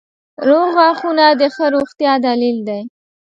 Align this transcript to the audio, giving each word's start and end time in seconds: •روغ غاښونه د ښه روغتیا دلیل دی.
•روغ 0.47 0.67
غاښونه 0.77 1.25
د 1.39 1.41
ښه 1.55 1.65
روغتیا 1.75 2.13
دلیل 2.27 2.57
دی. 2.67 2.81